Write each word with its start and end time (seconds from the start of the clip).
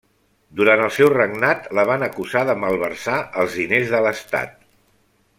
Durant 0.59 0.79
el 0.85 0.89
seu 0.95 1.09
regnat 1.11 1.67
la 1.79 1.83
van 1.89 2.05
acusar 2.07 2.43
de 2.49 2.55
malversar 2.63 3.19
els 3.43 3.59
diners 3.61 3.93
de 3.93 4.01
l'Estat. 4.07 4.57